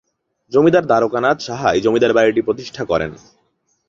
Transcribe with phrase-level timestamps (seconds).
[0.51, 3.11] জমিদার দ্বারকানাথ সাহা এই জমিদার বাড়িটি প্রতিষ্ঠা করেন।